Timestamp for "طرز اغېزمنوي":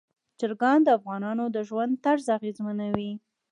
2.05-3.11